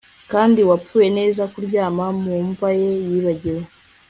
Kandi 0.31 0.59
wapfuye 0.69 1.07
neza 1.19 1.43
kuryama 1.53 2.05
mu 2.23 2.33
mva 2.49 2.69
ye 2.79 2.91
yibagiwe 3.07 3.63